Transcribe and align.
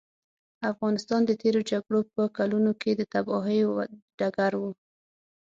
افغانستان 0.71 1.21
د 1.25 1.31
تېرو 1.41 1.61
جګړو 1.71 1.99
په 2.13 2.21
کلونو 2.37 2.71
کې 2.81 2.91
د 2.95 3.01
تباهیو 3.13 3.69
ډګر 4.19 4.53
و. 4.61 4.63